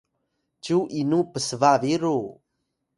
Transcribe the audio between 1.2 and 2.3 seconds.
psba biru?